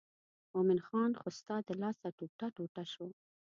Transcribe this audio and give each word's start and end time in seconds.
مومن 0.53 0.79
خان 0.87 1.11
خو 1.19 1.27
ستا 1.39 1.55
د 1.67 1.69
لاسه 1.81 2.07
ټوټه 2.17 2.47
ټوټه 2.55 2.83
شو. 2.91 3.07